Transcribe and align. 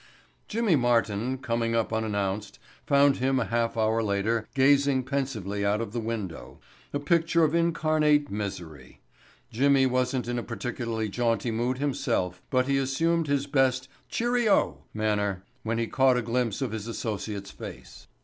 Jimmy 0.47 0.75
Martin, 0.75 1.37
coming 1.37 1.75
up 1.75 1.93
unannounced, 1.93 2.57
found 2.87 3.17
him 3.17 3.39
a 3.39 3.45
half 3.45 3.77
hour 3.77 4.01
later 4.01 4.47
gazing 4.55 5.03
pensively 5.03 5.63
out 5.63 5.79
of 5.79 5.93
the 5.93 5.99
window—a 5.99 6.99
picture 7.01 7.43
of 7.43 7.53
incarnate 7.53 8.31
misery. 8.31 9.01
Jimmy 9.51 9.85
wasn't 9.85 10.27
in 10.27 10.39
a 10.39 10.41
particularly 10.41 11.07
jaunty 11.07 11.51
mood 11.51 11.77
himself, 11.77 12.41
but 12.49 12.67
he 12.67 12.79
assumed 12.79 13.27
his 13.27 13.45
best 13.45 13.87
"cheery 14.09 14.49
oh" 14.49 14.85
manner 14.91 15.43
when 15.61 15.77
he 15.77 15.85
caught 15.85 16.17
a 16.17 16.23
glimpse 16.23 16.63
of 16.63 16.71
his 16.71 16.87
associate's 16.87 17.51
face. 17.51 18.07